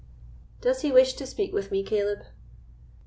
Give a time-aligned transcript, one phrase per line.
[0.61, 2.23] "Does he wish to speak with me, Caleb?"